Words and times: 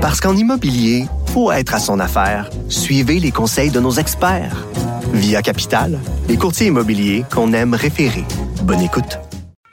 Parce 0.00 0.18
qu'en 0.18 0.34
immobilier, 0.34 1.04
faut 1.26 1.52
être 1.52 1.74
à 1.74 1.78
son 1.78 2.00
affaire. 2.00 2.48
Suivez 2.70 3.20
les 3.20 3.30
conseils 3.30 3.70
de 3.70 3.80
nos 3.80 3.90
experts. 3.90 4.66
Via 5.12 5.42
Capital, 5.42 5.98
les 6.26 6.38
courtiers 6.38 6.68
immobiliers 6.68 7.24
qu'on 7.30 7.52
aime 7.52 7.74
référer. 7.74 8.24
Bonne 8.62 8.80
écoute. 8.80 9.18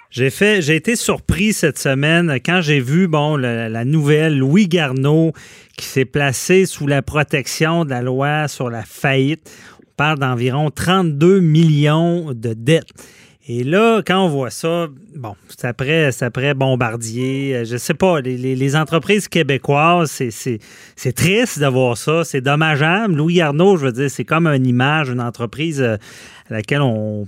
J'ai 0.09 0.29
fait, 0.29 0.61
j'ai 0.61 0.75
été 0.75 0.97
surpris 0.97 1.53
cette 1.53 1.79
semaine 1.79 2.39
quand 2.45 2.59
j'ai 2.59 2.81
vu 2.81 3.07
bon 3.07 3.37
la, 3.37 3.69
la 3.69 3.85
nouvelle 3.85 4.37
Louis 4.37 4.67
Garneau 4.67 5.31
qui 5.77 5.85
s'est 5.85 6.03
placé 6.03 6.65
sous 6.65 6.87
la 6.87 7.01
protection 7.01 7.85
de 7.85 7.91
la 7.91 8.01
loi 8.01 8.49
sur 8.49 8.69
la 8.69 8.83
faillite. 8.83 9.49
On 9.81 9.91
parle 9.95 10.19
d'environ 10.19 10.71
32 10.71 11.39
millions 11.39 12.33
de 12.33 12.53
dettes. 12.53 12.91
Et 13.49 13.63
là, 13.63 14.01
quand 14.05 14.25
on 14.25 14.27
voit 14.27 14.49
ça, 14.49 14.87
bon, 15.15 15.35
c'est 15.47 15.67
après, 15.67 16.09
après 16.21 16.53
Bombardier, 16.53 17.55
euh, 17.55 17.63
je 17.63 17.77
sais 17.77 17.93
pas, 17.93 18.19
les, 18.19 18.75
entreprises 18.75 19.29
québécoises, 19.29 20.21
c'est, 20.29 21.13
triste 21.13 21.57
de 21.57 21.67
voir 21.67 21.97
ça, 21.97 22.25
c'est 22.25 22.41
dommageable. 22.41 23.15
Louis 23.15 23.39
Arnaud, 23.39 23.77
je 23.77 23.85
veux 23.85 23.91
dire, 23.93 24.11
c'est 24.11 24.25
comme 24.25 24.47
une 24.47 24.67
image, 24.67 25.09
une 25.09 25.21
entreprise 25.21 25.81
euh, 25.81 25.95
à 26.49 26.55
laquelle 26.55 26.81
on 26.81 27.25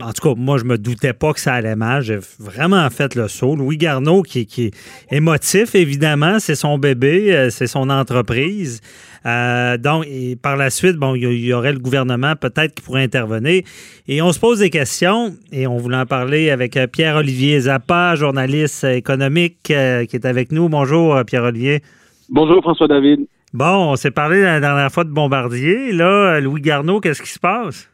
en 0.00 0.12
tout 0.12 0.28
cas, 0.28 0.34
moi, 0.36 0.58
je 0.58 0.64
me 0.64 0.78
doutais 0.78 1.12
pas 1.12 1.32
que 1.32 1.40
ça 1.40 1.54
allait 1.54 1.76
mal. 1.76 2.02
J'ai 2.02 2.18
vraiment 2.38 2.88
fait 2.90 3.14
le 3.14 3.28
saut. 3.28 3.56
Louis 3.56 3.76
Garneau, 3.76 4.22
qui, 4.22 4.46
qui 4.46 4.66
est 4.66 4.72
émotif, 5.10 5.74
évidemment, 5.74 6.38
c'est 6.38 6.54
son 6.54 6.78
bébé, 6.78 7.34
euh, 7.34 7.50
c'est 7.50 7.66
son 7.66 7.90
entreprise. 7.90 8.80
Euh, 9.24 9.76
donc, 9.76 10.04
et 10.08 10.36
par 10.36 10.56
la 10.56 10.70
suite, 10.70 10.96
bon, 10.96 11.14
il 11.14 11.22
y, 11.22 11.52
aurait 11.52 11.72
le 11.72 11.78
gouvernement 11.78 12.34
peut-être 12.36 12.74
qui 12.74 12.82
pourrait 12.82 13.04
intervenir. 13.04 13.62
Et 14.08 14.22
on 14.22 14.32
se 14.32 14.40
pose 14.40 14.58
des 14.60 14.70
questions, 14.70 15.34
et 15.52 15.66
on 15.66 15.76
voulait 15.76 15.98
en 15.98 16.06
parler 16.06 16.50
avec 16.50 16.76
euh, 16.76 16.86
Pierre-Olivier 16.86 17.60
Zappa, 17.60 18.14
journaliste 18.16 18.84
économique, 18.84 19.70
euh, 19.70 20.04
qui 20.06 20.16
est 20.16 20.26
avec 20.26 20.52
nous. 20.52 20.68
Bonjour, 20.68 21.22
Pierre-Olivier. 21.24 21.82
Bonjour 22.28 22.62
François-David. 22.62 23.26
Bon, 23.52 23.92
on 23.92 23.96
s'est 23.96 24.10
parlé 24.10 24.42
la 24.42 24.60
dernière 24.60 24.90
fois 24.90 25.04
de 25.04 25.10
Bombardier. 25.10 25.92
Là, 25.92 26.40
Louis 26.40 26.62
Garneau, 26.62 27.00
qu'est-ce 27.00 27.22
qui 27.22 27.28
se 27.28 27.38
passe? 27.38 27.90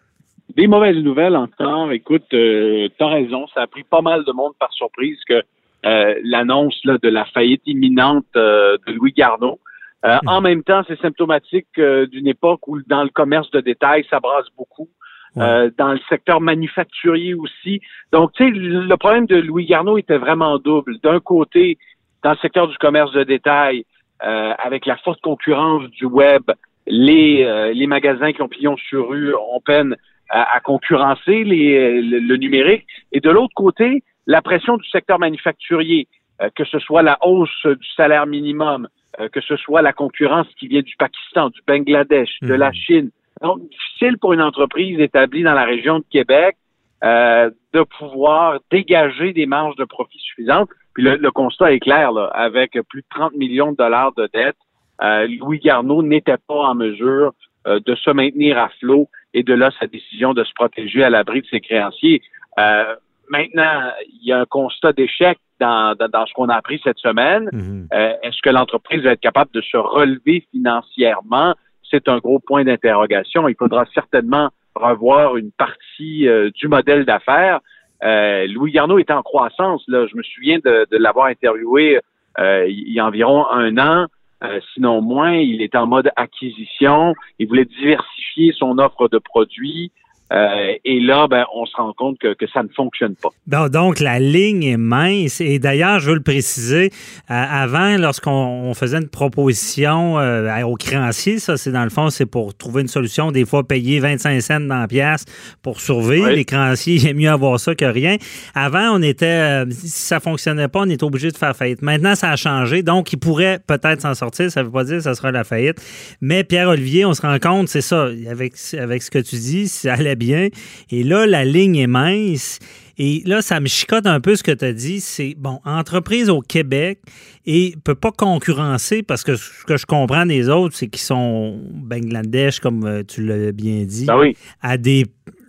Des 0.56 0.66
mauvaises 0.66 0.96
nouvelles 0.96 1.36
encore. 1.36 1.92
Écoute, 1.92 2.24
euh, 2.32 2.88
t'as 2.98 3.08
raison, 3.08 3.46
ça 3.48 3.62
a 3.62 3.66
pris 3.66 3.84
pas 3.84 4.00
mal 4.00 4.24
de 4.24 4.32
monde 4.32 4.52
par 4.58 4.72
surprise 4.72 5.18
que 5.28 5.42
euh, 5.86 6.14
l'annonce 6.24 6.78
là, 6.84 6.98
de 6.98 7.08
la 7.08 7.24
faillite 7.26 7.62
imminente 7.66 8.26
euh, 8.36 8.76
de 8.86 8.92
Louis 8.92 9.12
Garneau. 9.12 9.60
Euh, 10.04 10.18
En 10.26 10.40
même 10.40 10.62
temps, 10.62 10.82
c'est 10.88 11.00
symptomatique 11.00 11.66
euh, 11.78 12.06
d'une 12.06 12.26
époque 12.26 12.66
où 12.66 12.80
dans 12.86 13.02
le 13.02 13.10
commerce 13.10 13.50
de 13.50 13.60
détail, 13.60 14.04
ça 14.10 14.20
brasse 14.20 14.48
beaucoup. 14.56 14.88
Euh, 15.36 15.70
dans 15.78 15.92
le 15.92 16.00
secteur 16.08 16.40
manufacturier 16.40 17.34
aussi. 17.34 17.80
Donc, 18.10 18.32
tu 18.32 18.44
sais, 18.44 18.50
le 18.50 18.96
problème 18.96 19.26
de 19.26 19.36
Louis 19.36 19.66
Garneau 19.66 19.96
était 19.96 20.16
vraiment 20.16 20.58
double. 20.58 20.98
D'un 21.00 21.20
côté, 21.20 21.78
dans 22.24 22.30
le 22.30 22.36
secteur 22.38 22.66
du 22.66 22.76
commerce 22.78 23.12
de 23.12 23.22
détail, 23.22 23.84
euh, 24.24 24.52
avec 24.58 24.84
la 24.84 24.96
forte 24.96 25.20
concurrence 25.20 25.84
du 25.90 26.06
web, 26.06 26.42
les, 26.88 27.44
euh, 27.44 27.72
les 27.72 27.86
magasins 27.86 28.32
qui 28.32 28.42
ont 28.42 28.48
pignon 28.48 28.76
sur 28.76 29.10
rue 29.10 29.32
ont 29.34 29.60
peine 29.60 29.94
à, 30.28 30.56
à 30.56 30.60
concurrencer 30.60 31.44
les, 31.44 32.00
le, 32.02 32.18
le 32.18 32.36
numérique. 32.36 32.86
Et 33.12 33.20
de 33.20 33.30
l'autre 33.30 33.54
côté, 33.54 34.02
la 34.26 34.42
pression 34.42 34.76
du 34.76 34.88
secteur 34.88 35.18
manufacturier, 35.18 36.06
euh, 36.42 36.50
que 36.54 36.64
ce 36.64 36.78
soit 36.78 37.02
la 37.02 37.18
hausse 37.22 37.64
du 37.66 37.88
salaire 37.96 38.26
minimum, 38.26 38.88
euh, 39.20 39.28
que 39.28 39.40
ce 39.40 39.56
soit 39.56 39.82
la 39.82 39.92
concurrence 39.92 40.46
qui 40.58 40.68
vient 40.68 40.82
du 40.82 40.94
Pakistan, 40.96 41.48
du 41.50 41.60
Bangladesh, 41.66 42.30
de 42.42 42.54
la 42.54 42.68
Mhm. 42.68 42.74
Chine. 42.74 43.10
Donc, 43.42 43.60
difficile 43.70 44.18
pour 44.18 44.32
une 44.32 44.42
entreprise 44.42 44.98
établie 45.00 45.42
dans 45.42 45.54
la 45.54 45.64
région 45.64 46.00
de 46.00 46.04
Québec 46.10 46.56
euh, 47.04 47.50
de 47.72 47.82
pouvoir 47.82 48.58
dégager 48.72 49.32
des 49.32 49.46
marges 49.46 49.76
de 49.76 49.84
profit 49.84 50.18
suffisantes. 50.18 50.68
Puis 50.94 51.04
le, 51.04 51.14
le 51.16 51.30
constat 51.30 51.72
est 51.72 51.78
clair, 51.78 52.10
là, 52.10 52.24
avec 52.34 52.72
plus 52.88 53.02
de 53.02 53.06
30 53.10 53.34
millions 53.36 53.70
de 53.70 53.76
dollars 53.76 54.12
de 54.14 54.28
dettes, 54.34 54.56
euh, 55.00 55.28
Louis 55.40 55.60
Garneau 55.60 56.02
n'était 56.02 56.38
pas 56.48 56.56
en 56.70 56.74
mesure 56.74 57.32
euh, 57.68 57.80
de 57.84 57.94
se 57.94 58.10
maintenir 58.10 58.58
à 58.58 58.68
flot 58.80 59.08
et 59.34 59.42
de 59.42 59.54
là 59.54 59.70
sa 59.78 59.86
décision 59.86 60.34
de 60.34 60.42
se 60.44 60.52
protéger 60.54 61.04
à 61.04 61.10
l'abri 61.10 61.42
de 61.42 61.46
ses 61.46 61.60
créanciers. 61.60 62.22
Euh, 62.58 62.94
maintenant, 63.28 63.92
il 64.08 64.26
y 64.26 64.32
a 64.32 64.40
un 64.40 64.46
constat 64.46 64.92
d'échec 64.92 65.38
dans, 65.60 65.94
dans, 65.94 66.08
dans 66.08 66.26
ce 66.26 66.32
qu'on 66.34 66.48
a 66.48 66.56
appris 66.56 66.80
cette 66.82 66.98
semaine. 66.98 67.48
Mhm. 67.52 67.88
Euh, 67.92 68.14
Est-ce 68.22 68.40
que 68.42 68.50
l'entreprise 68.50 69.02
va 69.02 69.12
être 69.12 69.20
capable 69.20 69.50
de 69.52 69.60
se 69.60 69.76
relever 69.76 70.46
financièrement? 70.50 71.54
C'est 71.90 72.08
un 72.08 72.18
gros 72.18 72.38
point 72.38 72.64
d'interrogation. 72.64 73.48
Il 73.48 73.56
faudra 73.56 73.84
certainement 73.94 74.50
revoir 74.74 75.36
une 75.36 75.50
partie 75.52 76.28
du 76.54 76.68
modèle 76.68 77.04
d'affaires. 77.04 77.60
Euh, 78.04 78.46
Louis 78.48 78.72
Garneau 78.72 78.98
est 78.98 79.10
en 79.10 79.22
croissance. 79.22 79.82
Là. 79.88 80.06
Je 80.06 80.16
me 80.16 80.22
souviens 80.22 80.58
de, 80.64 80.86
de 80.90 80.96
l'avoir 80.96 81.26
interviewé 81.26 82.00
euh, 82.38 82.66
il 82.68 82.92
y 82.92 83.00
a 83.00 83.06
environ 83.06 83.46
un 83.50 83.76
an, 83.78 84.06
euh, 84.44 84.60
sinon 84.74 85.00
moins. 85.00 85.34
Il 85.34 85.62
est 85.62 85.74
en 85.74 85.86
mode 85.86 86.10
acquisition. 86.16 87.14
Il 87.38 87.48
voulait 87.48 87.64
diversifier 87.64 88.52
son 88.52 88.78
offre 88.78 89.08
de 89.08 89.18
produits. 89.18 89.92
Euh, 90.32 90.74
et 90.84 91.00
là, 91.00 91.26
ben, 91.28 91.44
on 91.54 91.64
se 91.64 91.74
rend 91.76 91.92
compte 91.94 92.18
que, 92.18 92.34
que 92.34 92.46
ça 92.52 92.62
ne 92.62 92.68
fonctionne 92.68 93.14
pas. 93.14 93.30
Donc, 93.46 93.70
donc, 93.70 94.00
la 94.00 94.18
ligne 94.18 94.64
est 94.64 94.76
mince. 94.76 95.40
Et 95.40 95.58
d'ailleurs, 95.58 95.98
je 96.00 96.10
veux 96.10 96.16
le 96.16 96.22
préciser, 96.22 96.90
euh, 97.30 97.44
avant, 97.48 97.96
lorsqu'on 97.96 98.30
on 98.30 98.74
faisait 98.74 98.98
une 98.98 99.08
proposition 99.08 100.18
euh, 100.18 100.62
aux 100.64 100.74
créanciers, 100.74 101.38
ça, 101.38 101.56
c'est 101.56 101.72
dans 101.72 101.84
le 101.84 101.90
fond, 101.90 102.10
c'est 102.10 102.26
pour 102.26 102.54
trouver 102.54 102.82
une 102.82 102.88
solution, 102.88 103.32
des 103.32 103.46
fois 103.46 103.66
payer 103.66 103.98
25 104.00 104.40
cents 104.42 104.60
dans 104.60 104.80
la 104.80 104.88
pièce 104.88 105.24
pour 105.62 105.80
survivre. 105.80 106.26
Oui. 106.26 106.36
Les 106.36 106.44
créanciers, 106.44 106.96
il 106.96 107.06
est 107.06 107.14
mieux 107.14 107.30
avoir 107.30 107.58
ça 107.58 107.74
que 107.74 107.86
rien. 107.86 108.16
Avant, 108.54 108.90
on 108.92 109.00
était, 109.00 109.64
si 109.70 109.88
ça 109.88 110.20
fonctionnait 110.20 110.68
pas, 110.68 110.80
on 110.80 110.90
était 110.90 111.04
obligé 111.04 111.30
de 111.30 111.38
faire 111.38 111.56
faillite. 111.56 111.80
Maintenant, 111.80 112.14
ça 112.14 112.30
a 112.30 112.36
changé. 112.36 112.82
Donc, 112.82 113.12
il 113.12 113.18
pourrait 113.18 113.60
peut-être 113.66 114.02
s'en 114.02 114.14
sortir. 114.14 114.50
Ça 114.50 114.62
veut 114.62 114.70
pas 114.70 114.84
dire 114.84 114.96
que 114.96 115.04
ça 115.04 115.14
sera 115.14 115.30
la 115.30 115.44
faillite. 115.44 115.80
Mais 116.20 116.44
Pierre-Olivier, 116.44 117.06
on 117.06 117.14
se 117.14 117.22
rend 117.22 117.38
compte, 117.38 117.68
c'est 117.68 117.80
ça, 117.80 118.08
avec, 118.30 118.52
avec 118.78 119.02
ce 119.02 119.10
que 119.10 119.18
tu 119.18 119.36
dis, 119.36 119.68
ça 119.68 119.94
allait 119.94 120.16
bien. 120.18 120.48
Et 120.90 121.02
là, 121.02 121.26
la 121.26 121.44
ligne 121.44 121.76
est 121.76 121.86
mince. 121.86 122.58
Et 122.98 123.22
là, 123.24 123.42
ça 123.42 123.60
me 123.60 123.66
chicote 123.66 124.06
un 124.06 124.20
peu 124.20 124.34
ce 124.34 124.42
que 124.42 124.50
tu 124.50 124.64
as 124.64 124.72
dit. 124.72 125.00
C'est, 125.00 125.34
bon, 125.38 125.60
entreprise 125.64 126.28
au 126.30 126.40
Québec 126.40 126.98
et 127.46 127.74
peut 127.84 127.94
pas 127.94 128.10
concurrencer 128.10 129.02
parce 129.02 129.22
que 129.22 129.36
ce 129.36 129.64
que 129.64 129.76
je 129.76 129.86
comprends 129.86 130.26
des 130.26 130.48
autres, 130.48 130.74
c'est 130.74 130.88
qu'ils 130.88 131.00
sont 131.00 131.60
Bangladesh, 131.70 132.58
comme 132.58 132.84
euh, 132.84 133.02
tu 133.04 133.24
l'as 133.24 133.52
bien 133.52 133.84
dit, 133.84 134.06
Ben 134.06 134.18
oui. 134.18 134.36
à 134.60 134.76
des. 134.76 135.04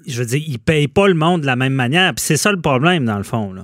Je 0.08 0.20
veux 0.20 0.26
dire, 0.26 0.42
ils 0.48 0.60
payent 0.60 0.88
pas 0.88 1.08
le 1.08 1.16
monde 1.16 1.42
de 1.42 1.46
la 1.46 1.56
même 1.56 1.74
manière. 1.74 2.14
Puis 2.14 2.24
c'est 2.24 2.38
ça 2.38 2.52
le 2.52 2.62
problème, 2.62 3.06
dans 3.06 3.18
le 3.18 3.24
fond. 3.24 3.52
Là. 3.52 3.64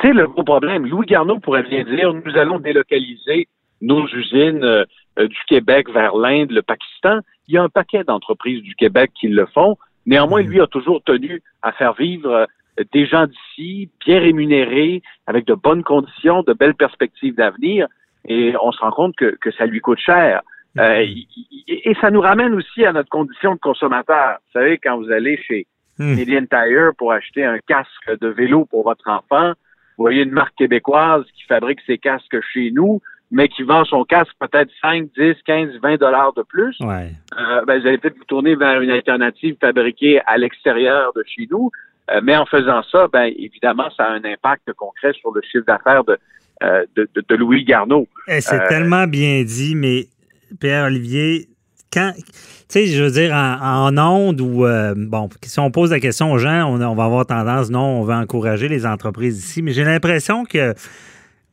C'est 0.00 0.12
le 0.12 0.26
gros 0.28 0.44
problème. 0.44 0.86
Louis 0.86 1.06
Garneau 1.06 1.38
pourrait 1.40 1.62
bien 1.64 1.84
dire 1.84 2.12
nous 2.14 2.36
allons 2.36 2.58
délocaliser 2.58 3.48
nos 3.80 4.06
usines 4.08 4.64
euh, 4.64 4.84
euh, 5.18 5.28
du 5.28 5.38
Québec 5.48 5.88
vers 5.92 6.16
l'Inde, 6.16 6.50
le 6.50 6.62
Pakistan. 6.62 7.20
Il 7.48 7.54
y 7.54 7.58
a 7.58 7.62
un 7.62 7.68
paquet 7.68 8.04
d'entreprises 8.04 8.62
du 8.62 8.74
Québec 8.74 9.10
qui 9.18 9.28
le 9.28 9.46
font. 9.46 9.76
Néanmoins, 10.06 10.42
Mhm. 10.42 10.48
lui 10.50 10.60
a 10.60 10.66
toujours 10.66 11.02
tenu 11.02 11.42
à 11.62 11.72
faire 11.72 11.94
vivre 11.94 12.30
euh, 12.30 12.84
des 12.92 13.06
gens 13.06 13.26
d'ici, 13.26 13.88
bien 14.04 14.18
rémunérés, 14.20 15.02
avec 15.26 15.46
de 15.46 15.54
bonnes 15.54 15.82
conditions, 15.84 16.42
de 16.42 16.52
belles 16.52 16.74
perspectives 16.74 17.34
d'avenir. 17.34 17.86
Et 18.26 18.54
on 18.62 18.72
se 18.72 18.80
rend 18.80 18.90
compte 18.90 19.16
que, 19.16 19.36
que 19.40 19.50
ça 19.52 19.66
lui 19.66 19.80
coûte 19.80 19.98
cher. 19.98 20.40
Euh, 20.78 21.02
y- 21.02 21.28
et 21.68 21.94
ça 22.00 22.10
nous 22.10 22.20
ramène 22.20 22.52
aussi 22.54 22.84
à 22.84 22.92
notre 22.92 23.08
condition 23.10 23.54
de 23.54 23.60
consommateur. 23.60 24.38
Vous 24.46 24.60
savez, 24.60 24.78
quand 24.78 24.96
vous 24.98 25.10
allez 25.10 25.36
chez 25.36 25.66
Hmm. 25.98 26.16
Canadian 26.16 26.46
Tire 26.46 26.90
pour 26.98 27.12
acheter 27.12 27.44
un 27.44 27.58
casque 27.68 28.18
de 28.20 28.26
vélo 28.26 28.64
pour 28.64 28.82
votre 28.82 29.08
enfant, 29.08 29.50
vous 29.96 30.02
voyez 30.02 30.22
une 30.24 30.32
marque 30.32 30.56
québécoise 30.56 31.24
qui 31.36 31.44
fabrique 31.44 31.78
ses 31.86 31.98
casques 31.98 32.40
chez 32.52 32.72
nous, 32.72 33.00
mais 33.30 33.48
qui 33.48 33.62
vend 33.62 33.84
son 33.84 34.04
casque 34.04 34.32
peut-être 34.38 34.70
5, 34.80 35.08
10, 35.18 35.34
15, 35.46 35.68
20 35.82 35.96
dollars 36.00 36.32
de 36.34 36.42
plus. 36.42 36.76
Ouais. 36.80 37.10
Euh, 37.38 37.64
ben, 37.66 37.80
vous 37.80 37.86
allez 37.86 37.98
peut-être 37.98 38.16
vous 38.18 38.24
tourner 38.24 38.54
vers 38.54 38.80
une 38.80 38.90
alternative 38.90 39.56
fabriquée 39.60 40.20
à 40.26 40.36
l'extérieur 40.38 41.12
de 41.16 41.24
chez 41.26 41.48
nous. 41.50 41.70
Euh, 42.10 42.20
mais 42.22 42.36
en 42.36 42.44
faisant 42.44 42.82
ça, 42.92 43.08
ben 43.10 43.32
évidemment, 43.38 43.88
ça 43.96 44.04
a 44.04 44.10
un 44.10 44.24
impact 44.24 44.70
concret 44.74 45.12
sur 45.14 45.32
le 45.32 45.40
chiffre 45.42 45.64
d'affaires 45.66 46.04
de, 46.04 46.18
euh, 46.62 46.84
de, 46.96 47.08
de- 47.14 47.24
de 47.26 47.34
Louis 47.34 47.64
Garneau. 47.64 48.06
Eh, 48.28 48.40
c'est 48.42 48.62
tellement 48.68 49.06
bien 49.06 49.42
dit, 49.42 49.74
mais 49.74 50.04
Pierre-Olivier, 50.60 51.48
quand, 51.92 52.12
tu 52.16 52.22
sais, 52.68 52.86
je 52.86 53.02
veux 53.04 53.10
dire, 53.10 53.32
en, 53.34 53.88
en 53.88 53.98
onde 53.98 54.40
ou, 54.40 54.66
euh, 54.66 54.94
bon, 54.96 55.28
si 55.42 55.58
on 55.60 55.70
pose 55.70 55.92
la 55.92 56.00
question 56.00 56.30
aux 56.32 56.38
gens, 56.38 56.64
on, 56.68 56.80
on 56.82 56.94
va 56.94 57.04
avoir 57.04 57.24
tendance, 57.26 57.70
non, 57.70 58.00
on 58.00 58.02
veut 58.02 58.14
encourager 58.14 58.68
les 58.68 58.84
entreprises 58.86 59.38
ici, 59.38 59.62
mais 59.62 59.72
j'ai 59.72 59.84
l'impression 59.84 60.44
que 60.44 60.74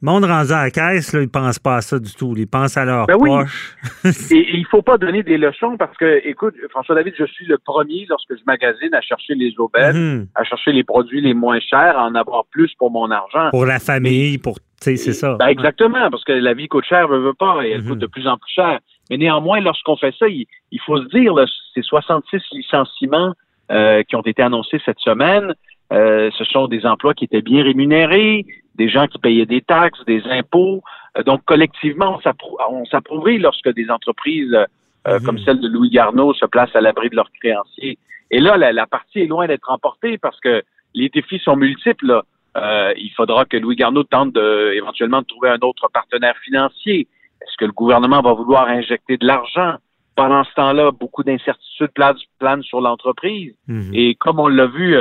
le 0.01 0.05
monde 0.11 0.23
rendu 0.25 0.51
à 0.51 0.63
la 0.63 0.71
caisse, 0.71 1.13
là, 1.13 1.21
ils 1.21 1.29
pensent 1.29 1.59
pas 1.59 1.75
à 1.77 1.81
ça 1.81 1.99
du 1.99 2.11
tout. 2.13 2.33
Ils 2.35 2.47
pensent 2.47 2.75
à 2.77 2.85
leur 2.85 3.05
Ben 3.07 3.15
oui. 3.19 3.29
poche. 3.29 3.75
Et, 4.31 4.35
et 4.37 4.57
il 4.57 4.65
faut 4.65 4.81
pas 4.81 4.97
donner 4.97 5.21
des 5.23 5.37
leçons 5.37 5.77
parce 5.77 5.95
que, 5.97 6.21
écoute, 6.27 6.55
François 6.71 6.95
David, 6.95 7.13
je 7.19 7.25
suis 7.25 7.45
le 7.45 7.57
premier 7.59 8.05
lorsque 8.09 8.35
je 8.35 8.41
magasine 8.47 8.93
à 8.93 9.01
chercher 9.01 9.35
les 9.35 9.53
aubaines, 9.59 9.95
Mhm. 10.21 10.27
à 10.35 10.43
chercher 10.43 10.71
les 10.71 10.83
produits 10.83 11.21
les 11.21 11.33
moins 11.35 11.59
chers, 11.59 11.97
à 11.97 12.05
en 12.05 12.15
avoir 12.15 12.45
plus 12.51 12.73
pour 12.79 12.89
mon 12.91 13.11
argent. 13.11 13.49
Pour 13.51 13.65
la 13.65 13.79
famille, 13.79 14.37
pour, 14.39 14.55
tu 14.59 14.63
sais, 14.79 14.95
c'est 14.97 15.13
ça. 15.13 15.35
Ben, 15.39 15.47
exactement, 15.47 16.09
parce 16.09 16.23
que 16.23 16.31
la 16.33 16.53
vie 16.53 16.67
coûte 16.67 16.85
cher, 16.85 17.07
veut, 17.07 17.19
veut 17.19 17.33
pas, 17.35 17.61
et 17.63 17.71
elle 17.71 17.81
Mhm. 17.83 17.89
coûte 17.89 17.99
de 17.99 18.07
plus 18.07 18.27
en 18.27 18.37
plus 18.37 18.51
cher. 18.51 18.79
Mais 19.09 19.17
néanmoins, 19.17 19.59
lorsqu'on 19.59 19.97
fait 19.97 20.13
ça, 20.17 20.27
il, 20.27 20.45
il 20.71 20.79
faut 20.85 20.97
se 20.97 21.07
dire, 21.09 21.33
là, 21.35 21.45
ces 21.75 21.81
66 21.83 22.41
licenciements 22.53 23.33
euh, 23.71 24.03
qui 24.03 24.15
ont 24.15 24.21
été 24.21 24.41
annoncés 24.41 24.81
cette 24.83 24.99
semaine, 24.99 25.53
euh, 25.93 26.29
ce 26.37 26.43
sont 26.45 26.67
des 26.67 26.85
emplois 26.85 27.13
qui 27.13 27.25
étaient 27.25 27.41
bien 27.41 27.63
rémunérés, 27.63 28.45
des 28.75 28.89
gens 28.89 29.07
qui 29.07 29.17
payaient 29.19 29.45
des 29.45 29.61
taxes, 29.61 30.03
des 30.05 30.23
impôts. 30.25 30.81
Euh, 31.17 31.23
donc, 31.23 31.43
collectivement, 31.45 32.19
on 32.69 32.85
s'approuvait 32.85 33.37
lorsque 33.37 33.69
des 33.73 33.89
entreprises 33.89 34.55
euh, 35.07 35.19
mhm. 35.19 35.25
comme 35.25 35.37
celle 35.39 35.59
de 35.59 35.67
Louis 35.67 35.89
Garneau 35.89 36.33
se 36.33 36.45
placent 36.45 36.75
à 36.75 36.81
l'abri 36.81 37.09
de 37.09 37.15
leurs 37.15 37.31
créanciers. 37.31 37.97
Et 38.29 38.39
là, 38.39 38.57
la, 38.57 38.87
partie 38.87 39.19
est 39.19 39.25
loin 39.25 39.47
d'être 39.47 39.67
remportée 39.67 40.17
parce 40.17 40.39
que 40.39 40.63
les 40.93 41.09
défis 41.09 41.39
sont 41.39 41.55
multiples. 41.55 42.21
Euh, 42.55 42.93
il 42.97 43.11
faudra 43.11 43.45
que 43.45 43.57
Louis 43.57 43.75
Garneau 43.75 44.03
tente 44.03 44.33
de, 44.33 44.73
éventuellement 44.73 45.21
de 45.21 45.25
trouver 45.25 45.49
un 45.49 45.59
autre 45.61 45.89
partenaire 45.91 46.37
financier. 46.43 47.07
Est-ce 47.41 47.57
que 47.57 47.65
le 47.65 47.71
gouvernement 47.71 48.21
va 48.21 48.33
vouloir 48.33 48.67
injecter 48.67 49.17
de 49.17 49.25
l'argent? 49.25 49.75
Pendant 50.15 50.43
ce 50.43 50.53
temps-là, 50.53 50.91
beaucoup 50.91 51.23
d'incertitudes 51.23 51.91
planent 52.39 52.63
sur 52.63 52.79
l'entreprise. 52.79 53.53
Mhm. 53.67 53.91
Et 53.93 54.15
comme 54.15 54.39
on 54.39 54.47
l'a 54.47 54.67
vu, 54.67 54.95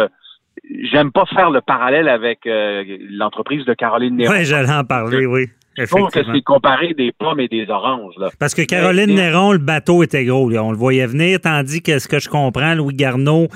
j'aime 0.91 1.13
pas 1.13 1.27
faire 1.27 1.51
le 1.51 1.61
parallèle 1.61 2.09
avec 2.09 2.41
l'entreprise 2.47 3.65
de 3.65 3.75
Caroline 3.75 4.17
Néron. 4.17 4.33
Oui, 4.33 4.45
j'allais 4.45 4.73
en 4.73 4.85
parler, 4.85 5.27
oui. 5.27 5.49
Je 5.77 5.85
pense 5.85 6.13
que 6.13 6.21
c'est 6.25 6.43
comparer 6.43 6.95
des 6.95 7.13
pommes 7.13 7.41
et 7.41 7.49
des 7.49 7.69
oranges. 7.71 8.15
Là. 8.19 8.29
Parce 8.39 8.55
que 8.55 8.63
Caroline 8.63 9.15
Néron, 9.15 9.53
le 9.53 9.59
bateau 9.59 10.03
était 10.03 10.25
gros. 10.25 10.51
On 10.53 10.73
le 10.73 10.77
voyait 10.77 11.07
venir, 11.07 11.41
tandis 11.41 11.83
que 11.83 11.99
ce 11.99 12.09
que 12.09 12.19
je 12.19 12.29
comprends, 12.29 12.75
Louis 12.75 12.95
Garneau, 12.95 13.49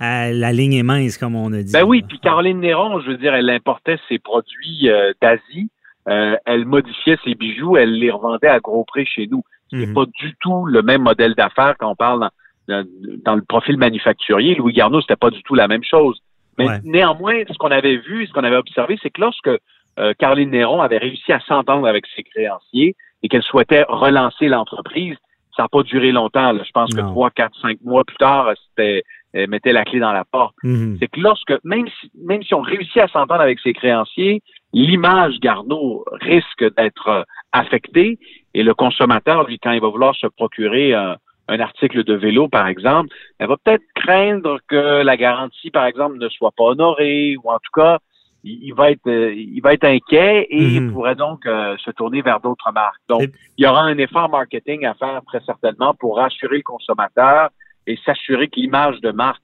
euh, 0.00 0.32
la 0.32 0.52
ligne 0.52 0.74
est 0.74 0.82
mince, 0.82 1.18
comme 1.18 1.36
on 1.36 1.52
a 1.52 1.62
dit. 1.62 1.72
Ben 1.72 1.84
oui, 1.84 2.02
puis 2.08 2.18
Caroline 2.20 2.60
Néron, 2.60 3.00
je 3.00 3.10
veux 3.10 3.18
dire, 3.18 3.34
elle 3.34 3.50
importait 3.50 3.98
ses 4.08 4.18
produits 4.18 4.88
euh, 4.88 5.12
d'Asie, 5.20 5.70
euh, 6.08 6.36
elle 6.46 6.64
modifiait 6.64 7.18
ses 7.24 7.34
bijoux, 7.34 7.76
elle 7.76 7.92
les 7.92 8.10
revendait 8.10 8.48
à 8.48 8.60
gros 8.60 8.84
prix 8.84 9.04
chez 9.04 9.26
nous. 9.26 9.42
C'est 9.70 9.86
mhm. 9.86 9.94
pas 9.94 10.06
du 10.06 10.34
tout 10.40 10.64
le 10.64 10.82
même 10.82 11.02
modèle 11.02 11.34
d'affaires 11.34 11.74
quand 11.78 11.90
on 11.90 11.96
parle 11.96 12.28
dans, 12.68 13.34
le 13.34 13.42
profil 13.42 13.76
manufacturier. 13.76 14.54
Louis 14.54 14.72
Garneau, 14.72 15.00
c'était 15.00 15.16
pas 15.16 15.30
du 15.30 15.42
tout 15.42 15.54
la 15.54 15.68
même 15.68 15.84
chose. 15.84 16.20
Mais 16.66 16.80
néanmoins, 16.84 17.42
ce 17.48 17.58
qu'on 17.58 17.70
avait 17.70 17.96
vu, 17.96 18.26
ce 18.26 18.32
qu'on 18.32 18.44
avait 18.44 18.56
observé, 18.56 18.98
c'est 19.02 19.10
que 19.10 19.20
lorsque 19.20 19.50
euh, 19.98 20.12
Caroline 20.18 20.50
Néron 20.50 20.80
avait 20.80 20.98
réussi 20.98 21.32
à 21.32 21.40
s'entendre 21.40 21.86
avec 21.86 22.04
ses 22.14 22.22
créanciers 22.22 22.94
et 23.22 23.28
qu'elle 23.28 23.42
souhaitait 23.42 23.84
relancer 23.88 24.48
l'entreprise. 24.48 25.16
Ça 25.56 25.64
n'a 25.64 25.68
pas 25.68 25.82
duré 25.82 26.12
longtemps. 26.12 26.56
Je 26.56 26.70
pense 26.70 26.94
que 26.94 27.00
trois, 27.00 27.30
quatre, 27.30 27.58
cinq 27.60 27.78
mois 27.82 28.04
plus 28.04 28.16
tard, 28.16 28.52
c'était 28.68 29.02
elle 29.32 29.48
mettait 29.48 29.72
la 29.72 29.84
clé 29.84 30.00
dans 30.00 30.12
la 30.12 30.24
porte. 30.24 30.54
Mhm. 30.62 30.96
C'est 30.98 31.08
que 31.08 31.20
lorsque, 31.20 31.52
même 31.64 31.86
si, 32.00 32.10
même 32.24 32.42
si 32.42 32.54
on 32.54 32.62
réussit 32.62 32.98
à 32.98 33.08
s'entendre 33.08 33.40
avec 33.40 33.60
ses 33.60 33.72
créanciers, 33.72 34.42
l'image 34.72 35.38
Garneau 35.40 36.04
risque 36.20 36.64
d'être 36.76 37.08
euh, 37.08 37.22
affectée 37.52 38.18
et 38.54 38.62
le 38.62 38.74
consommateur, 38.74 39.46
lui, 39.46 39.58
quand 39.58 39.72
il 39.72 39.80
va 39.80 39.88
vouloir 39.88 40.14
se 40.16 40.26
procurer 40.26 40.94
un, 40.94 41.16
un 41.50 41.58
article 41.58 42.04
de 42.04 42.14
vélo, 42.14 42.48
par 42.48 42.68
exemple, 42.68 43.08
elle 43.38 43.48
va 43.48 43.56
peut-être 43.56 43.84
craindre 43.94 44.58
que 44.68 45.02
la 45.02 45.16
garantie, 45.16 45.70
par 45.70 45.84
exemple, 45.84 46.16
ne 46.18 46.28
soit 46.28 46.52
pas 46.56 46.64
honorée 46.64 47.36
ou 47.42 47.50
en 47.50 47.58
tout 47.58 47.72
cas, 47.74 47.98
il, 48.44 48.72
va 48.72 48.90
être 48.90 49.06
euh, 49.06 49.34
il 49.34 49.60
va 49.60 49.74
être 49.74 49.84
inquiet 49.84 50.46
et 50.48 50.62
il 50.62 50.82
mhm. 50.82 50.92
pourrait 50.92 51.16
donc 51.16 51.44
euh, 51.44 51.76
se 51.84 51.90
tourner 51.90 52.22
vers 52.22 52.40
d'autres 52.40 52.72
marques. 52.72 53.02
Donc, 53.08 53.24
il 53.58 53.64
y 53.64 53.66
aura 53.66 53.82
un 53.82 53.98
effort 53.98 54.30
marketing 54.30 54.86
à 54.86 54.94
faire 54.94 55.20
très 55.26 55.40
certainement 55.40 55.92
pour 55.94 56.16
rassurer 56.16 56.58
le 56.58 56.62
consommateur 56.62 57.50
et 57.86 57.98
s'assurer 58.04 58.48
que 58.48 58.60
l'image 58.60 59.00
de 59.00 59.10
marque 59.10 59.42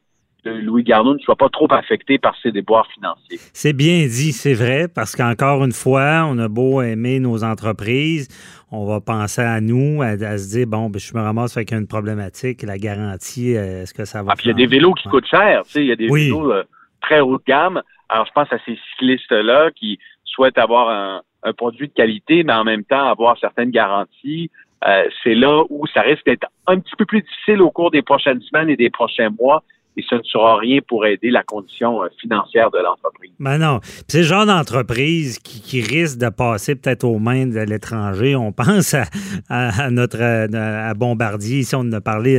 Louis 0.51 0.83
Garneau 0.83 1.15
ne 1.15 1.19
soit 1.19 1.37
pas 1.37 1.49
trop 1.49 1.67
affectée 1.73 2.19
par 2.19 2.35
ses 2.43 2.53
déboires 2.53 2.87
financiers. 2.95 3.39
C'est 3.53 3.73
bien 3.73 4.07
dit, 4.07 4.33
c'est 4.33 4.55
vrai, 4.55 4.89
parce 4.93 5.15
qu'encore 5.17 5.65
une 5.65 5.73
fois, 5.73 6.27
on 6.29 6.39
a 6.39 6.49
beau 6.49 6.83
aimer 6.83 7.21
nos 7.21 7.45
entreprises, 7.45 8.29
on 8.71 8.85
va 8.85 9.01
penser 9.01 9.43
à 9.43 9.61
nous, 9.61 10.03
à, 10.03 10.17
se 10.17 10.57
dire, 10.57 10.67
bon, 10.67 10.91
ben, 10.91 10.99
je 10.99 11.15
me 11.15 11.23
ramasse 11.23 11.57
avec 11.57 11.73
une 11.73 11.87
problématique, 11.87 12.63
la 12.63 12.79
garantie, 12.79 13.57
euh, 13.57 13.83
est-ce 13.83 13.95
que 13.95 14.05
ça 14.05 14.23
va... 14.23 14.33
Ah, 14.33 14.37
puis 14.37 14.47
il 14.47 14.49
y 14.49 14.51
a 14.51 14.55
des 14.55 14.67
vélos 14.67 14.95
qui 14.95 15.09
coûtent 15.09 15.27
cher, 15.27 15.63
tu 15.65 15.73
sais, 15.73 15.81
il 15.81 15.87
y 15.87 15.93
a 15.93 15.97
des 15.97 16.09
vélos 16.09 16.53
très 17.01 17.21
haut 17.21 17.39
de 17.39 17.43
gamme. 17.47 17.83
Alors, 18.09 18.27
je 18.27 18.33
pense 18.33 18.53
à 18.53 18.59
ces 18.65 18.79
cyclistes-là 18.91 19.71
qui 19.73 19.99
souhaitent 20.25 20.59
avoir 20.59 20.89
un, 20.91 21.23
produit 21.57 21.87
de 21.87 21.93
qualité, 21.93 22.43
mais 22.43 22.53
en 22.53 22.65
même 22.65 22.83
temps 22.83 23.09
avoir 23.09 23.39
certaines 23.39 23.71
garanties. 23.71 24.51
Euh, 24.85 25.05
c'est 25.23 25.35
là 25.35 25.63
où 25.71 25.87
ça 25.87 26.01
risque 26.01 26.27
d'être 26.27 26.49
un 26.67 26.81
petit 26.81 26.97
peu 26.99 27.07
plus 27.07 27.23
difficile 27.23 27.63
au 27.63 27.71
cours 27.71 27.93
des 27.93 28.03
prochaines 28.03 28.41
semaines 28.43 28.69
et 28.69 28.77
des 28.77 28.91
prochains 28.91 29.31
mois 29.31 29.63
et 29.97 30.05
ce 30.09 30.15
ne 30.17 30.23
sera 30.23 30.59
rien 30.59 30.81
pour 30.87 31.07
aider 31.07 31.31
la 31.31 31.43
condition 31.43 32.03
euh, 32.03 32.09
financière 32.21 32.71
de 32.71 32.79
l'entreprise. 32.79 33.33
Ben 33.41 33.59
non. 33.59 33.81
C'est 34.09 34.19
le 34.19 34.25
genre 34.25 34.47
d'entreprise 34.47 35.39
qui, 35.39 35.81
risque 35.81 36.19
de 36.19 36.29
passer 36.29 36.75
peut-être 36.75 37.05
aux 37.05 37.19
mains 37.19 37.47
de 37.47 37.61
l'étranger. 37.61 38.37
On 38.37 38.53
pense 38.53 38.95
à, 39.49 39.91
notre 39.91 40.21
à 40.23 40.95
Bombardier, 40.95 41.61
ici 41.61 41.75
on 41.75 41.81
en 41.81 41.93
a 41.93 42.01
parlé 42.01 42.35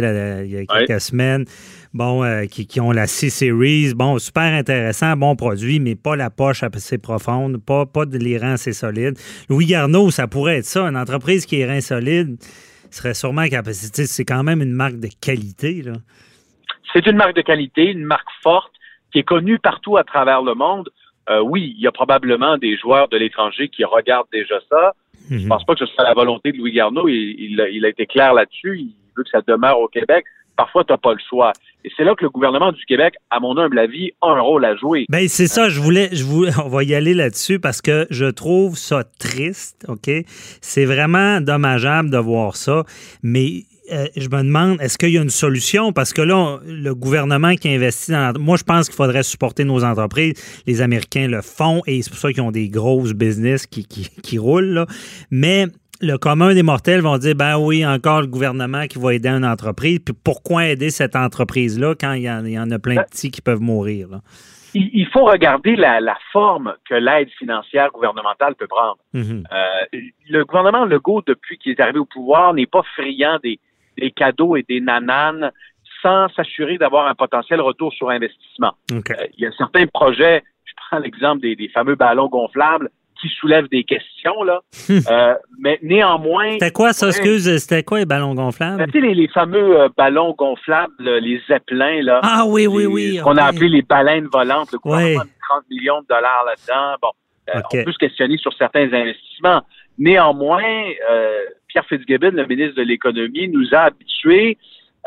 il 0.46 0.52
y 0.52 0.58
a 0.58 0.66
quelques 0.66 1.02
semaines. 1.02 1.46
Bon, 1.94 2.24
euh, 2.24 2.46
qui, 2.46 2.80
ont 2.80 2.92
la 2.92 3.08
C-Series. 3.08 3.94
Bon, 3.96 4.20
super 4.20 4.54
intéressant, 4.54 5.16
bon 5.16 5.36
produit, 5.36 5.80
mais 5.80 5.96
pas 5.96 6.16
la 6.16 6.30
poche 6.30 6.62
assez 6.62 6.98
profonde, 6.98 7.58
pas, 7.58 7.86
pas 7.86 8.06
de 8.06 8.40
reins 8.40 8.54
assez 8.54 8.74
solides. 8.74 9.18
Louis 9.50 9.66
Garneau, 9.66 10.12
ça 10.12 10.28
pourrait 10.28 10.58
être 10.58 10.66
ça. 10.66 10.84
Une 10.84 10.98
entreprise 10.98 11.46
qui 11.46 11.60
est 11.60 11.66
rein 11.66 11.82
solide 11.82 12.38
serait 12.92 13.14
sûrement 13.14 13.48
capacité. 13.48 14.06
C'est 14.06 14.26
quand 14.26 14.44
même 14.44 14.62
une 14.62 14.74
marque 14.74 15.00
de 15.00 15.10
qualité, 15.20 15.82
là. 15.82 15.94
C'est 16.94 17.06
une 17.06 17.18
marque 17.18 17.36
de 17.36 17.42
qualité, 17.42 17.92
une 17.92 18.06
marque 18.06 18.30
forte 18.42 18.72
qui 19.12 19.20
est 19.20 19.24
connue 19.24 19.60
partout 19.60 19.98
à 19.98 20.04
travers 20.04 20.42
le 20.42 20.56
monde. 20.56 20.90
Euh, 21.30 21.42
oui, 21.42 21.74
il 21.78 21.82
y 21.82 21.88
a 21.88 21.92
probablement 21.92 22.58
des 22.58 22.78
joueurs 22.78 23.08
de 23.10 23.18
l'étranger 23.18 23.68
qui 23.70 23.84
regardent 23.84 24.30
déjà 24.32 24.56
ça. 24.70 24.94
Je 25.30 25.36
ne 25.36 25.40
mhm. 25.42 25.50
pense 25.50 25.66
pas 25.66 25.74
que 25.76 25.86
ce 25.86 25.94
soit 25.94 26.04
la 26.04 26.14
volonté 26.14 26.52
de 26.52 26.58
Louis 26.58 26.72
Garneau. 26.72 27.08
Il, 27.08 27.60
il, 27.72 27.86
a 27.86 27.90
été 27.90 28.06
clair 28.06 28.34
là-dessus. 28.34 28.80
Il 28.80 28.94
veut 29.16 29.24
que 29.24 29.30
ça 29.30 29.42
demeure 29.46 29.80
au 29.80 29.88
Québec. 29.88 30.26
Parfois, 30.56 30.84
tu 30.84 30.94
n'as 30.94 30.98
pas 30.98 31.14
le 31.14 31.20
choix. 31.30 31.52
Et 31.84 31.92
c'est 31.96 32.04
là 32.04 32.16
que 32.16 32.24
le 32.24 32.30
gouvernement 32.30 32.72
du 32.72 32.84
Québec, 32.86 33.14
à 33.30 33.40
mon 33.40 33.58
humble 33.58 33.78
avis, 33.78 34.12
a 34.22 34.30
un 34.30 34.40
rôle 34.40 34.66
à 34.66 34.76
jouer. 34.76 35.06
Ben 35.10 35.28
c'est 35.28 35.48
ça, 35.48 35.70
je 35.70 35.80
voulais, 35.80 36.10
je 36.14 36.24
voulais, 36.24 36.52
on 36.66 36.70
va 36.70 36.84
y 36.84 36.96
aller 36.96 37.14
là-dessus 37.14 37.60
parce 37.60 37.82
que 37.82 38.08
je 38.10 38.26
trouve 38.26 38.78
ça 38.78 39.04
triste, 39.20 39.86
OK? 39.88 40.10
C'est 40.62 40.86
vraiment 40.86 41.42
dommageable 41.42 42.10
de 42.10 42.18
voir 42.18 42.56
ça, 42.56 42.84
mais 43.22 43.64
euh, 43.92 44.08
je 44.16 44.28
me 44.28 44.44
demande, 44.44 44.82
est-ce 44.82 44.98
qu'il 44.98 45.12
y 45.12 45.18
a 45.18 45.22
une 45.22 45.30
solution? 45.30 45.94
Parce 45.94 46.14
que 46.14 46.22
là, 46.22 46.60
le 46.66 46.94
gouvernement 46.94 47.56
qui 47.56 47.70
investit 47.70 48.12
dans... 48.12 48.34
Moi, 48.40 48.58
je 48.58 48.64
pense 48.64 48.88
qu'il 48.88 48.96
faudrait 48.96 49.24
supporter 49.24 49.64
nos 49.64 49.84
entreprises. 49.84 50.34
Les 50.66 50.82
Américains 50.82 51.28
le 51.28 51.42
font 51.42 51.82
et 51.88 52.02
c'est 52.02 52.10
pour 52.10 52.20
ça 52.20 52.32
qu'ils 52.32 52.44
ont 52.44 52.52
des 52.52 52.70
grosses 52.70 53.14
business 53.14 53.66
qui, 53.66 53.86
qui, 53.86 54.38
roulent. 54.38 54.74
Là. 54.74 54.86
Mais 55.32 55.68
le 56.02 56.18
commun 56.18 56.54
des 56.54 56.64
mortels 56.64 57.02
vont 57.02 57.18
dire, 57.18 57.36
ben 57.36 57.58
oui, 57.58 57.86
encore 57.86 58.22
le 58.22 58.28
gouvernement 58.28 58.88
qui 58.88 59.00
va 59.00 59.14
aider 59.14 59.30
une 59.30 59.46
entreprise. 59.46 60.00
Puis 60.00 60.16
pourquoi 60.24 60.68
aider 60.68 60.90
cette 60.90 61.16
entreprise-là 61.16 61.96
quand 62.00 62.14
il 62.14 62.24
y, 62.24 62.30
en, 62.30 62.72
a 62.72 62.80
plein 62.80 62.96
de 62.96 63.02
petits 63.02 63.32
qui 63.32 63.42
peuvent 63.42 63.62
mourir? 63.62 64.10
Il 64.74 65.08
faut 65.12 65.24
regarder 65.24 65.76
la, 65.76 66.18
forme 66.32 66.76
que 66.88 66.94
l'aide 66.94 67.30
financière 67.40 67.90
gouvernementale 67.92 68.54
peut 68.56 68.68
prendre. 68.68 68.98
Mm-hmm. 69.16 69.46
Euh, 69.52 70.00
le 70.30 70.46
gouvernement 70.46 70.86
Legault, 70.86 71.24
depuis 71.26 71.58
qu'il 71.58 71.72
est 71.72 71.80
arrivé 71.80 71.98
au 71.98 72.06
pouvoir, 72.06 72.54
n'est 72.54 72.68
pas 72.68 72.84
friand 72.96 73.40
des, 73.42 73.60
des 73.98 74.12
cadeaux 74.12 74.56
et 74.56 74.64
des 74.68 74.82
nananes 74.82 75.52
sans 76.02 76.30
s'assurer 76.30 76.78
d'avoir 76.78 77.08
un 77.08 77.16
potentiel 77.16 77.62
retour 77.62 77.94
sur 77.94 78.10
investissement. 78.10 78.74
Euh, 78.92 79.02
il 79.38 79.44
y 79.44 79.46
a 79.46 79.52
certains 79.58 79.88
projets, 79.88 80.44
je 80.66 80.74
prends 80.90 81.00
l'exemple 81.00 81.42
des, 81.42 81.70
fameux 81.74 81.96
ballons 81.96 82.28
gonflables, 82.28 82.90
qui 83.20 83.30
soulèvent 83.30 83.68
des 83.70 83.84
questions, 83.84 84.44
là. 84.44 84.62
Hmm. 84.88 85.00
Euh, 85.10 85.34
mais 85.60 85.80
néanmoins. 85.82 86.52
C'était 86.52 86.70
quoi 86.70 86.94
ça, 86.94 87.08
excuse? 87.08 87.58
C'était 87.58 87.82
quoi 87.82 87.98
les 87.98 88.06
ballons 88.06 88.36
gonflables? 88.36 88.86
Tu 88.92 89.02
sais, 89.02 89.14
les, 89.14 89.28
fameux 89.30 89.80
euh, 89.80 89.90
ballons 89.98 90.36
gonflables, 90.38 90.94
les 91.00 91.42
zeppelins, 91.48 92.04
là. 92.04 92.20
Ah 92.22 92.44
oui, 92.46 92.68
oui, 92.68 92.86
oui. 92.86 93.20
Qu'on 93.24 93.38
a 93.38 93.46
appelé 93.46 93.70
les 93.70 93.82
baleines 93.82 94.28
volantes. 94.32 94.72
Le 94.72 94.78
gouvernement 94.78 95.24
30 95.50 95.64
millions 95.72 96.02
de 96.02 96.08
dollars 96.08 96.46
là-dedans. 96.46 96.96
Bon, 97.02 97.10
on 97.56 97.84
peut 97.84 97.92
se 97.92 97.98
questionner 97.98 98.38
sur 98.38 98.54
certains 98.54 98.94
investissements. 98.94 99.64
Néanmoins, 99.98 100.92
Pierre 101.68 101.86
Fitzgibbon, 101.86 102.32
le 102.32 102.46
ministre 102.46 102.76
de 102.76 102.84
l'Économie, 102.84 103.48
nous 103.48 103.74
a 103.74 103.82
habitués 103.82 104.58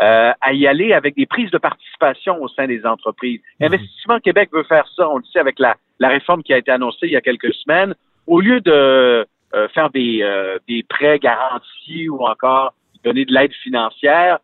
euh, 0.00 0.32
à 0.40 0.52
y 0.54 0.66
aller 0.66 0.94
avec 0.94 1.14
des 1.14 1.26
prises 1.26 1.50
de 1.50 1.58
participation 1.58 2.40
au 2.42 2.48
sein 2.48 2.66
des 2.66 2.86
entreprises. 2.86 3.40
Mhm. 3.58 3.66
Investissement 3.66 4.18
Québec 4.20 4.48
veut 4.52 4.62
faire 4.64 4.86
ça, 4.96 5.08
on 5.08 5.18
le 5.18 5.24
sait 5.30 5.40
avec 5.40 5.58
la, 5.58 5.76
réforme 6.00 6.42
qui 6.42 6.54
a 6.54 6.58
été 6.58 6.70
annoncée 6.70 7.06
il 7.06 7.12
y 7.12 7.16
a 7.16 7.20
quelques 7.20 7.52
semaines. 7.52 7.94
Au 8.26 8.40
lieu 8.40 8.60
de 8.60 8.72
euh, 8.72 9.68
faire 9.74 9.90
des, 9.90 10.20
euh, 10.22 10.58
des 10.66 10.84
prêts 10.84 11.18
garantis 11.18 12.08
ou 12.08 12.24
encore 12.24 12.72
donner 13.04 13.26
de 13.26 13.32
l'aide 13.34 13.52
financière, 13.62 14.38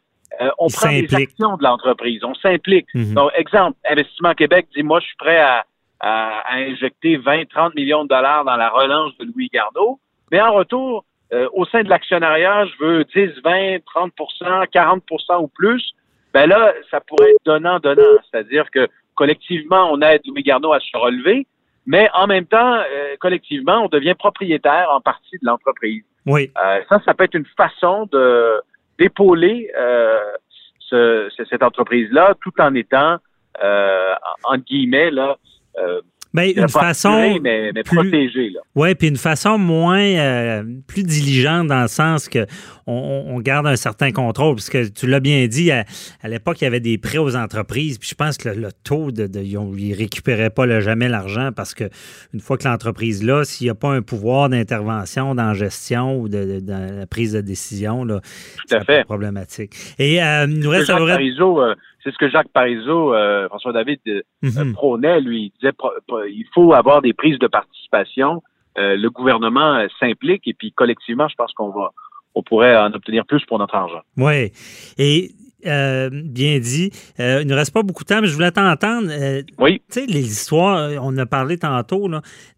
on 0.59 0.69
prend 0.69 0.91
des 0.91 1.15
actions 1.15 1.57
de 1.57 1.63
l'entreprise, 1.63 2.23
on 2.23 2.35
s'implique. 2.35 2.89
Mhm. 2.95 3.15
Donc, 3.15 3.31
exemple, 3.35 3.79
Investissement 3.89 4.35
Québec 4.35 4.67
dit, 4.77 4.83
moi, 4.83 5.01
je 5.01 5.07
suis 5.07 5.17
prêt 5.17 5.39
à, 5.39 5.65
à, 6.01 6.41
à 6.41 6.57
injecter 6.57 7.17
20, 7.17 7.49
30 7.49 7.75
millions 7.75 8.05
de 8.05 8.09
dollars 8.09 8.45
dans 8.45 8.57
la 8.57 8.69
relance 8.69 9.17
de 9.19 9.25
Louis 9.25 9.49
Garneau, 9.51 9.99
mais 10.31 10.43
en 10.43 10.53
retour, 10.53 11.05
euh, 11.33 11.49
au 11.53 11.65
sein 11.65 11.83
de 11.83 11.89
l'actionnariat, 11.89 12.67
je 12.67 12.85
veux 12.85 13.05
10, 13.05 13.41
20, 13.43 13.79
30% 13.79 14.67
40% 14.69 15.43
ou 15.43 15.49
plus, 15.49 15.93
ben 16.33 16.47
là, 16.47 16.73
ça 16.91 17.01
pourrait 17.01 17.31
être 17.31 17.45
donnant-donnant. 17.45 18.19
C'est-à-dire 18.31 18.71
que 18.71 18.89
collectivement, 19.15 19.91
on 19.93 20.01
aide 20.03 20.21
Louis 20.27 20.43
Garneau 20.43 20.73
à 20.73 20.81
se 20.81 20.97
relever, 20.97 21.47
mais 21.87 22.09
en 22.15 22.27
même 22.27 22.47
temps, 22.47 22.77
euh, 22.77 23.17
collectivement, 23.19 23.85
on 23.85 23.89
devient 23.89 24.15
propriétaire 24.15 24.89
en 24.93 25.01
partie 25.01 25.37
de 25.43 25.47
l'entreprise. 25.47 26.05
Oui. 26.27 26.51
Euh, 26.65 26.81
ça, 26.89 27.01
ça 27.05 27.15
peut 27.15 27.25
être 27.25 27.35
une 27.35 27.47
façon 27.57 28.09
de 28.13 28.61
d'épauler 28.99 29.71
ce, 30.89 31.29
cette 31.51 31.63
entreprise-là, 31.63 32.35
tout 32.41 32.53
en 32.59 32.75
étant, 32.75 33.19
en 33.63 34.57
guillemets, 34.57 35.11
là, 35.11 35.37
Ben, 36.37 36.53
une 36.55 36.69
façon 36.69 37.39
mais, 37.41 37.73
mais 37.75 37.83
protégée. 37.83 38.53
Oui, 38.75 38.95
puis 38.95 39.09
une 39.09 39.17
façon 39.17 39.57
moins 39.57 39.99
euh, 39.99 40.65
plus 40.87 41.03
diligente 41.03 41.69
dans 41.69 41.81
le 41.81 41.89
sens 41.89 42.29
que 42.29 42.45
on, 42.87 43.41
garde 43.41 43.67
un 43.67 43.75
certain 43.75 44.13
contrôle, 44.13 44.55
puisque 44.55 44.93
tu 44.93 45.07
l'as 45.07 45.19
bien 45.19 45.47
dit, 45.47 45.73
à, 45.73 45.85
l'époque, 46.25 46.61
il 46.61 46.65
y 46.65 46.67
avait 46.67 46.79
des 46.79 46.99
prêts 46.99 47.19
aux 47.19 47.35
entreprises, 47.35 47.99
puis 47.99 48.09
je 48.09 48.15
pense 48.15 48.37
que 48.37 48.51
le, 48.51 48.69
taux 48.85 49.11
de, 49.11 49.27
de 49.27 49.41
ils 49.41 49.59
ne 49.59 49.97
récupéraient 49.97 50.51
pas 50.51 50.79
jamais 50.81 51.09
l'argent 51.09 51.51
parce 51.57 51.73
que 51.73 51.85
une 52.35 52.41
fois 52.41 52.59
que 52.59 52.69
l'entreprise 52.69 53.25
là, 53.25 53.45
s'il 53.45 53.67
n'y 53.67 53.71
a 53.71 53.75
pas 53.75 53.93
un 53.93 54.03
pouvoir 54.03 54.51
d'intervention 54.51 55.35
dans 55.35 55.49
la 55.49 55.55
gestion 55.55 56.21
ou 56.21 56.29
de, 56.29 56.61
la 56.67 57.07
prise 57.07 57.33
de 57.33 57.41
décision, 57.41 58.05
là, 58.05 58.21
c'est 58.67 59.05
problématique. 59.05 59.73
Et 59.99 60.23
euh, 60.23 60.47
nous 60.47 60.69
reste 60.69 60.91
euh, 60.91 61.75
c'est 62.07 62.13
ce 62.13 62.19
que 62.19 62.31
Jacques 62.31 62.53
Parizeau, 62.53 63.13
euh, 63.13 63.49
François 63.49 63.73
David 63.73 63.99
mhm. 64.43 64.73
prônait, 64.73 65.21
lui. 65.21 65.47
Il 65.47 65.51
disait 65.59 65.75
il 66.29 66.47
faut 66.55 66.73
avoir 66.73 67.03
des 67.03 67.13
prises 67.13 67.39
de 67.41 67.49
participation. 67.49 68.43
le 68.77 69.09
gouvernement 69.09 69.85
s'implique 69.99 70.47
et 70.47 70.55
puis 70.55 70.71
collectivement, 70.71 71.27
je 71.29 71.35
pense 71.35 71.53
qu'on 71.53 71.71
va 71.71 71.91
on 72.37 72.43
pourrait 72.43 72.77
en 72.77 72.93
obtenir 72.93 73.25
plus 73.25 73.45
pour 73.47 73.59
notre 73.59 73.75
argent. 73.75 74.03
Oui. 74.19 74.53
Et 74.99 75.31
euh, 75.65 76.11
bien 76.13 76.59
dit. 76.59 76.91
Euh, 77.19 77.41
il 77.43 77.49
ne 77.49 77.55
reste 77.55 77.73
pas 77.73 77.83
beaucoup 77.83 78.05
de 78.05 78.09
temps, 78.09 78.21
mais 78.21 78.27
je 78.27 78.35
voulais 78.35 78.51
t'entendre. 78.51 79.09
Euh, 79.11 79.43
oui. 79.59 79.83
Tu 79.91 80.01
sais, 80.01 80.07
les 80.07 80.27
histoires, 80.27 80.91
on 81.03 81.17
a 81.17 81.27
parlé 81.27 81.59
tantôt 81.59 82.09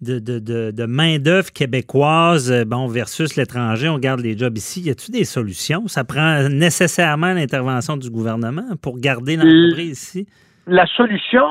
de, 0.00 0.18
de, 0.18 0.86
main-d'œuvre 0.86 1.52
québécoise 1.52 2.64
bon, 2.66 2.86
versus 2.88 3.36
l'étranger. 3.36 3.88
On 3.88 3.98
garde 3.98 4.20
les 4.20 4.36
jobs 4.36 4.56
ici. 4.56 4.80
Y 4.80 4.90
a-t-il 4.90 5.12
des 5.12 5.24
solutions? 5.24 5.86
Ça 5.86 6.04
prend 6.04 6.48
nécessairement 6.48 7.32
l'intervention 7.32 7.96
du 7.96 8.10
gouvernement 8.10 8.76
pour 8.82 8.98
garder 8.98 9.36
l'entreprise 9.36 10.02
ici? 10.02 10.26
La 10.66 10.86
solution, 10.86 11.44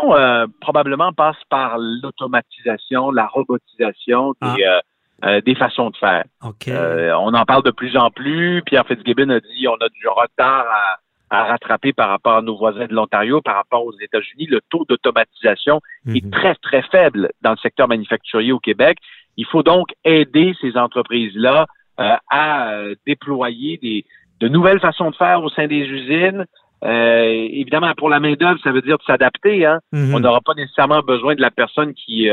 probablement, 0.62 1.12
passe 1.12 1.38
par 1.50 1.78
l'automatisation, 1.80 3.12
la 3.12 3.26
robotisation 3.28 4.34
des. 4.42 4.64
Ah. 4.66 4.82
Euh, 5.26 5.42
des 5.42 5.56
façons 5.56 5.90
de 5.90 5.98
faire. 5.98 6.26
Euh, 6.68 7.12
on 7.20 7.34
en 7.34 7.44
parle 7.44 7.64
de 7.64 7.72
plus 7.72 7.98
en 7.98 8.12
plus. 8.12 8.62
Pierre 8.68 8.86
Fitzgibbon 8.86 9.30
a 9.30 9.40
dit 9.40 9.68
on 9.68 9.74
a 9.74 9.90
du 9.90 10.08
retard 10.08 10.66
à, 10.70 11.00
rattraper 11.30 11.94
par 11.94 12.10
rapport 12.10 12.38
à 12.38 12.42
nos 12.42 12.58
voisins 12.58 12.86
de 12.86 12.94
l'Ontario, 12.94 13.42
par 13.42 13.56
rapport 13.56 13.86
aux 13.86 13.94
États-Unis. 14.00 14.48
Le 14.50 14.62
taux 14.70 14.86
d'automatisation 14.88 15.82
est 16.08 16.24
mhm. 16.24 16.32
très, 16.32 16.56
très 16.56 16.82
faible 16.84 17.30
dans 17.42 17.52
le 17.52 17.58
secteur 17.58 17.88
manufacturier 17.88 18.52
au 18.52 18.60
Québec. 18.60 18.98
Il 19.36 19.46
faut 19.46 19.64
donc 19.64 19.90
aider 20.04 20.54
ces 20.62 20.78
entreprises-là 20.78 21.66
euh, 22.00 22.16
à 22.30 22.74
déployer 23.06 23.78
des, 23.78 24.06
de 24.40 24.48
nouvelles 24.48 24.80
façons 24.80 25.10
de 25.10 25.16
faire 25.16 25.44
au 25.44 25.50
sein 25.50 25.68
des 25.68 25.82
usines. 25.82 26.46
évidemment, 26.84 27.94
pour 27.98 28.10
la 28.10 28.20
main-d'œuvre, 28.20 28.60
ça 28.64 28.72
veut 28.72 28.82
dire 28.82 28.98
de 28.98 29.04
s'adapter. 29.04 29.66
Hein? 29.66 29.80
Mhm. 29.92 30.16
On 30.16 30.20
n'aura 30.20 30.42
pas 30.42 30.54
nécessairement 30.54 31.02
besoin 31.02 31.36
de 31.36 31.42
la 31.42 31.52
personne 31.52 31.94
qui 31.94 32.30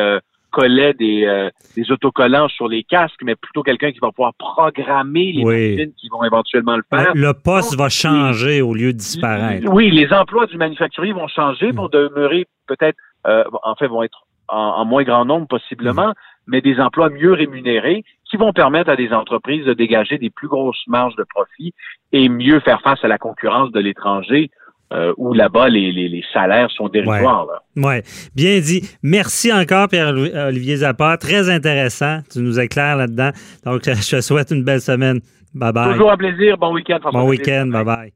collait 0.54 0.94
des, 0.94 1.24
euh, 1.26 1.50
des 1.76 1.90
autocollants 1.90 2.48
sur 2.48 2.68
les 2.68 2.84
casques, 2.84 3.20
mais 3.24 3.34
plutôt 3.34 3.64
quelqu'un 3.64 3.90
qui 3.90 3.98
va 3.98 4.10
pouvoir 4.12 4.32
programmer 4.34 5.32
les 5.32 5.44
machines 5.44 5.92
qui 5.94 6.08
vont 6.08 6.22
éventuellement 6.22 6.76
le 6.76 6.84
faire. 6.88 7.12
Le 7.14 7.32
poste 7.32 7.76
va 7.76 7.88
changer 7.88 8.62
au 8.62 8.72
lieu 8.72 8.92
de 8.92 8.98
disparaître. 8.98 9.68
Oui, 9.70 9.90
les 9.90 10.12
emplois 10.12 10.46
du 10.46 10.56
manufacturier 10.56 11.12
vont 11.12 11.26
changer, 11.26 11.72
vont 11.72 11.88
demeurer 11.88 12.46
peut-être, 12.68 12.96
euh, 13.26 13.42
en 13.64 13.74
fait, 13.74 13.88
vont 13.88 14.04
être 14.04 14.26
en, 14.48 14.84
moins 14.84 15.02
grand 15.02 15.24
nombre 15.24 15.48
possiblement, 15.48 16.08
mm. 16.08 16.14
mais 16.46 16.60
des 16.60 16.78
emplois 16.78 17.10
mieux 17.10 17.32
rémunérés 17.32 18.04
qui 18.30 18.36
vont 18.36 18.52
permettre 18.52 18.90
à 18.90 18.96
des 18.96 19.12
entreprises 19.12 19.64
de 19.64 19.74
dégager 19.74 20.18
des 20.18 20.30
plus 20.30 20.48
grosses 20.48 20.86
marges 20.86 21.16
de 21.16 21.24
profit 21.24 21.74
et 22.12 22.28
mieux 22.28 22.60
faire 22.60 22.80
face 22.82 23.04
à 23.04 23.08
la 23.08 23.18
concurrence 23.18 23.72
de 23.72 23.80
l'étranger 23.80 24.50
euh, 24.94 25.12
où 25.16 25.34
là-bas, 25.34 25.68
les, 25.68 26.22
salaires 26.32 26.70
sont 26.70 26.88
dérisoires. 26.88 27.46
Oui, 27.76 27.94
bien 28.34 28.60
dit. 28.60 28.88
Merci 29.02 29.52
encore, 29.52 29.88
Pierre-Olivier 29.88 30.76
Zappa. 30.76 31.16
Très 31.16 31.50
intéressant. 31.50 32.20
Tu 32.32 32.40
nous 32.40 32.60
éclaires 32.60 32.96
là-dedans. 32.96 33.30
Donc, 33.64 33.82
je 33.86 34.16
te 34.16 34.20
souhaite 34.20 34.50
une 34.50 34.62
belle 34.62 34.80
semaine. 34.80 35.20
Bye-bye. 35.54 35.92
Toujours 35.92 36.12
un 36.12 36.16
plaisir. 36.16 36.56
Bon 36.58 36.72
week-end, 36.72 36.98
Bon 37.12 37.28
week-end. 37.28 37.66
Bye-bye. 37.66 38.14